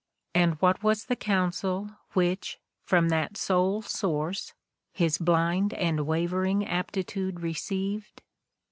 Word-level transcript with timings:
And 0.33 0.55
what 0.61 0.81
was 0.81 1.05
the 1.05 1.15
counsel 1.15 1.91
which, 2.13 2.57
from 2.83 3.09
that 3.09 3.37
sole 3.37 3.83
source, 3.83 4.55
his 4.91 5.19
blind 5.19 5.75
and 5.75 6.07
wavering 6.07 6.65
aptitude 6.65 7.41
received? 7.41 8.23